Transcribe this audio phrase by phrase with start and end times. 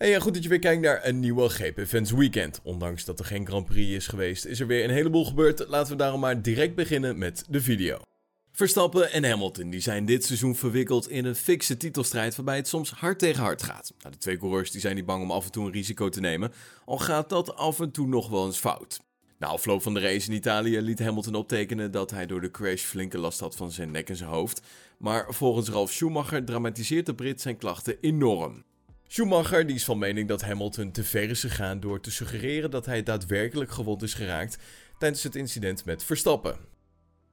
[0.00, 2.60] Hey, goed dat je weer kijkt naar een nieuwe GP Events Weekend.
[2.62, 5.68] Ondanks dat er geen Grand Prix is geweest, is er weer een heleboel gebeurd.
[5.68, 7.98] Laten we daarom maar direct beginnen met de video.
[8.52, 12.90] Verstappen en Hamilton die zijn dit seizoen verwikkeld in een fikse titelstrijd waarbij het soms
[12.90, 13.92] hard tegen hard gaat.
[13.98, 16.20] Nou, de twee coureurs die zijn niet bang om af en toe een risico te
[16.20, 16.52] nemen,
[16.84, 19.00] al gaat dat af en toe nog wel eens fout.
[19.38, 22.82] Na afloop van de race in Italië liet Hamilton optekenen dat hij door de crash
[22.82, 24.62] flinke last had van zijn nek en zijn hoofd.
[24.98, 28.64] Maar volgens Ralf Schumacher dramatiseert de Brit zijn klachten enorm.
[29.12, 32.86] Schumacher die is van mening dat Hamilton te ver is gegaan door te suggereren dat
[32.86, 34.58] hij daadwerkelijk gewond is geraakt
[34.98, 36.56] tijdens het incident met Verstappen.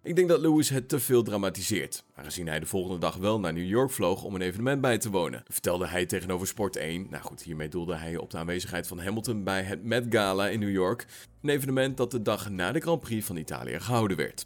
[0.03, 3.53] Ik denk dat Lewis het te veel dramatiseert, aangezien hij de volgende dag wel naar
[3.53, 5.43] New York vloog om een evenement bij te wonen.
[5.47, 9.44] Vertelde hij tegenover Sport 1, nou goed, hiermee doelde hij op de aanwezigheid van Hamilton
[9.44, 11.05] bij het Met Gala in New York,
[11.41, 14.45] een evenement dat de dag na de Grand Prix van Italië gehouden werd.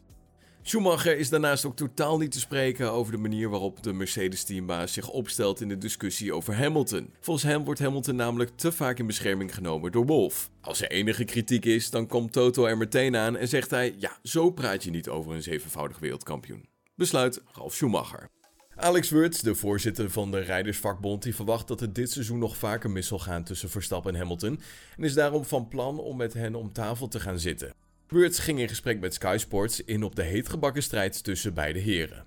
[0.63, 5.09] Schumacher is daarnaast ook totaal niet te spreken over de manier waarop de Mercedes-teambaas zich
[5.09, 7.13] opstelt in de discussie over Hamilton.
[7.19, 10.49] Volgens hem wordt Hamilton namelijk te vaak in bescherming genomen door Wolf.
[10.61, 14.17] Als er enige kritiek is, dan komt Toto er meteen aan en zegt hij: Ja,
[14.23, 16.65] zo praat je niet over een zevenvoudig wereldkampioen.
[16.95, 18.29] Besluit Ralf Schumacher.
[18.75, 22.89] Alex Wurts, de voorzitter van de Rijdersvakbond, die verwacht dat het dit seizoen nog vaker
[22.89, 24.59] mis zal gaan tussen Verstappen en Hamilton
[24.97, 27.73] en is daarom van plan om met hen om tafel te gaan zitten.
[28.11, 32.25] Wurts ging in gesprek met Sky Sports in op de heetgebakken strijd tussen beide heren.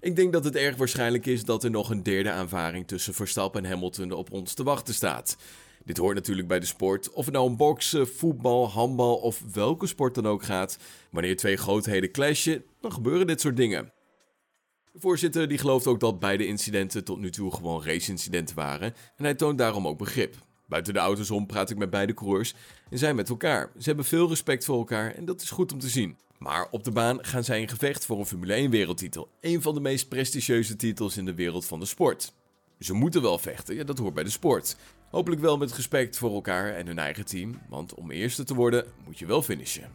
[0.00, 3.64] Ik denk dat het erg waarschijnlijk is dat er nog een derde aanvaring tussen Verstappen
[3.64, 5.36] en Hamilton op ons te wachten staat.
[5.84, 9.86] Dit hoort natuurlijk bij de sport, of het nou om boksen, voetbal, handbal of welke
[9.86, 10.78] sport dan ook gaat.
[11.10, 13.92] Wanneer twee grootheden clashen, dan gebeuren dit soort dingen.
[14.92, 19.24] De voorzitter die gelooft ook dat beide incidenten tot nu toe gewoon race-incidenten waren en
[19.24, 20.34] hij toont daarom ook begrip.
[20.68, 22.54] Buiten de auto's om praat ik met beide coureurs
[22.90, 23.70] en zij met elkaar.
[23.78, 26.16] Ze hebben veel respect voor elkaar en dat is goed om te zien.
[26.38, 29.28] Maar op de baan gaan zij in gevecht voor een Formule 1 wereldtitel.
[29.40, 32.32] Een van de meest prestigieuze titels in de wereld van de sport.
[32.78, 34.76] Ze moeten wel vechten, ja dat hoort bij de sport.
[35.10, 38.84] Hopelijk wel met respect voor elkaar en hun eigen team, want om eerste te worden
[39.04, 39.90] moet je wel finishen.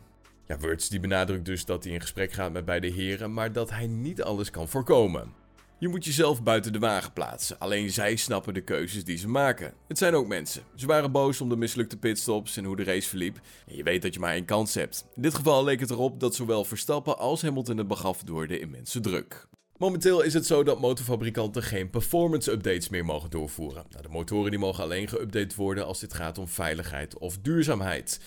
[0.47, 3.69] Ja, Wurts die benadrukt dus dat hij in gesprek gaat met beide heren, maar dat
[3.69, 5.42] hij niet alles kan voorkomen.
[5.78, 7.60] Je moet jezelf buiten de wagen plaatsen.
[7.60, 9.73] Alleen zij snappen de keuzes die ze maken.
[9.88, 10.64] Het zijn ook mensen.
[10.76, 13.39] Ze waren boos om de mislukte pitstops en hoe de race verliep.
[13.67, 15.06] En je weet dat je maar één kans hebt.
[15.16, 18.60] In dit geval leek het erop dat zowel Verstappen als Hamilton het begaf door de
[18.60, 19.48] immense druk.
[19.78, 23.86] Momenteel is het zo dat motorfabrikanten geen performance updates meer mogen doorvoeren.
[23.90, 28.20] Nou, de motoren die mogen alleen geüpdate worden als dit gaat om veiligheid of duurzaamheid.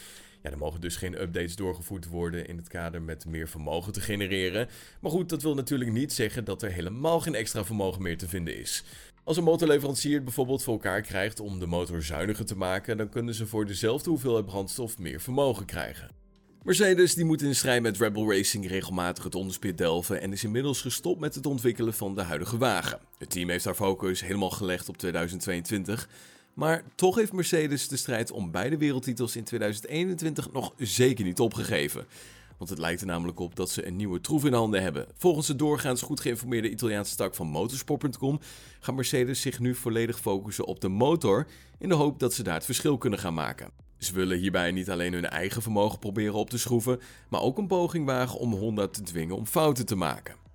[0.53, 4.69] Er mogen dus geen updates doorgevoerd worden in het kader met meer vermogen te genereren.
[5.01, 8.29] Maar goed, dat wil natuurlijk niet zeggen dat er helemaal geen extra vermogen meer te
[8.29, 8.85] vinden is.
[9.25, 13.09] Als een motorleverancier het bijvoorbeeld voor elkaar krijgt om de motor zuiniger te maken, dan
[13.09, 16.11] kunnen ze voor dezelfde hoeveelheid brandstof meer vermogen krijgen.
[16.63, 20.81] Mercedes die moet in strijd met Rebel Racing regelmatig het onderspit delven en is inmiddels
[20.81, 22.99] gestopt met het ontwikkelen van de huidige wagen.
[23.19, 26.09] Het team heeft haar focus helemaal gelegd op 2022
[26.57, 32.07] maar toch heeft Mercedes de strijd om beide wereldtitels in 2021 nog zeker niet opgegeven.
[32.57, 35.07] Want het lijkt er namelijk op dat ze een nieuwe troef in handen hebben.
[35.17, 38.41] Volgens de doorgaans goed geïnformeerde Italiaanse tak van motorsport.com
[38.81, 41.47] gaat Mercedes zich nu volledig focussen op de motor
[41.79, 43.71] in de hoop dat ze daar het verschil kunnen gaan maken.
[43.99, 47.67] Ze willen hierbij niet alleen hun eigen vermogen proberen op te schroeven, maar ook een
[47.67, 50.46] poging wagen om Honda te dwingen om fouten te maken.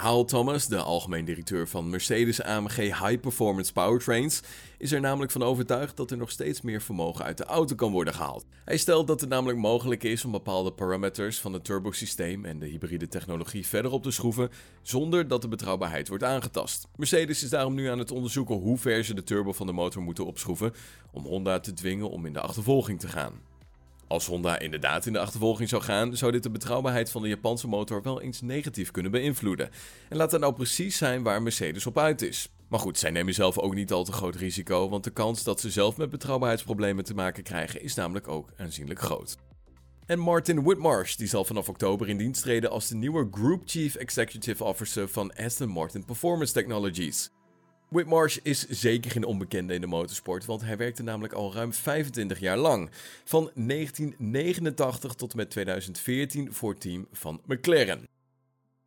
[0.00, 4.42] Hal Thomas, de algemeen directeur van Mercedes AMG High Performance Powertrains,
[4.78, 7.92] is er namelijk van overtuigd dat er nog steeds meer vermogen uit de auto kan
[7.92, 8.44] worden gehaald.
[8.64, 12.66] Hij stelt dat het namelijk mogelijk is om bepaalde parameters van het turbosysteem en de
[12.66, 14.50] hybride technologie verder op te schroeven
[14.82, 16.88] zonder dat de betrouwbaarheid wordt aangetast.
[16.96, 20.02] Mercedes is daarom nu aan het onderzoeken hoe ver ze de turbo van de motor
[20.02, 20.72] moeten opschroeven
[21.12, 23.49] om Honda te dwingen om in de achtervolging te gaan.
[24.10, 27.68] Als Honda inderdaad in de achtervolging zou gaan, zou dit de betrouwbaarheid van de Japanse
[27.68, 29.70] motor wel eens negatief kunnen beïnvloeden.
[30.08, 32.48] En laat dat nou precies zijn waar Mercedes op uit is.
[32.68, 35.60] Maar goed, zij nemen zelf ook niet al te groot risico, want de kans dat
[35.60, 39.36] ze zelf met betrouwbaarheidsproblemen te maken krijgen is namelijk ook aanzienlijk groot.
[40.06, 43.94] En Martin Whitmarsh die zal vanaf oktober in dienst treden als de nieuwe Group Chief
[43.94, 47.30] Executive Officer van Aston Martin Performance Technologies.
[47.90, 52.40] Whitmarsh is zeker geen onbekende in de motorsport, want hij werkte namelijk al ruim 25
[52.40, 52.90] jaar lang.
[53.24, 58.08] Van 1989 tot met 2014 voor het team van McLaren.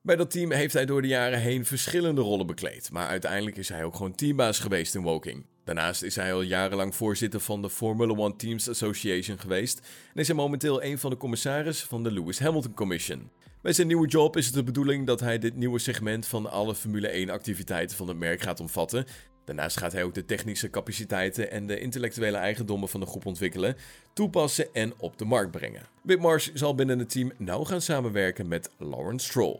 [0.01, 3.69] Bij dat team heeft hij door de jaren heen verschillende rollen bekleed, maar uiteindelijk is
[3.69, 5.45] hij ook gewoon teambaas geweest in Woking.
[5.63, 9.79] Daarnaast is hij al jarenlang voorzitter van de Formula One Teams Association geweest
[10.13, 13.29] en is hij momenteel een van de commissarissen van de Lewis Hamilton Commission.
[13.63, 16.75] Bij zijn nieuwe job is het de bedoeling dat hij dit nieuwe segment van alle
[16.75, 19.05] Formule 1 activiteiten van het merk gaat omvatten.
[19.45, 23.75] Daarnaast gaat hij ook de technische capaciteiten en de intellectuele eigendommen van de groep ontwikkelen,
[24.13, 25.81] toepassen en op de markt brengen.
[26.01, 29.59] Whitmarsh zal binnen het team nauw gaan samenwerken met Lawrence Stroll.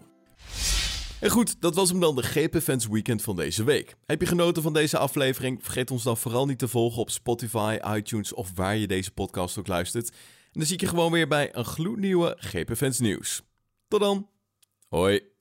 [1.20, 3.96] En goed, dat was hem dan de GP Fans Weekend van deze week.
[4.06, 5.60] Heb je genoten van deze aflevering?
[5.62, 9.58] Vergeet ons dan vooral niet te volgen op Spotify, iTunes of waar je deze podcast
[9.58, 10.10] ook luistert.
[10.10, 10.16] En
[10.60, 13.44] dan zie ik je gewoon weer bij een gloednieuwe GP Fans nieuws.
[13.94, 14.28] Tot dan.
[14.90, 15.33] Hoi.